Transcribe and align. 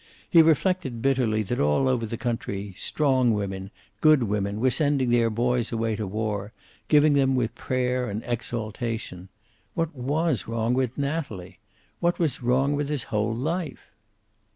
He 0.27 0.41
reflected 0.41 1.03
bitterly 1.03 1.43
that 1.43 1.59
all 1.59 1.87
over 1.87 2.07
the 2.07 2.17
country 2.17 2.73
strong 2.75 3.33
women, 3.35 3.69
good 3.99 4.23
women, 4.23 4.59
were 4.59 4.71
sending 4.71 5.11
their 5.11 5.29
boys 5.29 5.71
away 5.71 5.95
to 5.95 6.07
war, 6.07 6.51
giving 6.87 7.13
them 7.13 7.35
with 7.35 7.53
prayer 7.53 8.09
and 8.09 8.23
exaltation. 8.25 9.29
What 9.75 9.93
was 9.95 10.47
wrong 10.47 10.73
with 10.73 10.97
Natalie? 10.97 11.59
What 11.99 12.17
was 12.17 12.41
wrong 12.41 12.75
with 12.75 12.89
his 12.89 13.03
whole 13.13 13.35
life? 13.35 13.91